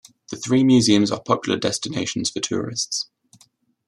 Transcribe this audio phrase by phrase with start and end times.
[0.31, 3.07] The three museums are popular destinations for tourists.